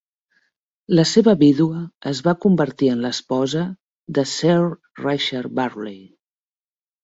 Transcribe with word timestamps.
La 0.99 1.03
seva 1.09 1.35
vídua 1.41 1.81
es 2.13 2.23
va 2.29 2.33
convertir 2.47 2.91
en 2.95 3.05
l'esposa 3.05 3.63
de 4.19 4.27
Sir 4.35 4.59
Richard 5.07 5.57
Burley. 5.63 6.05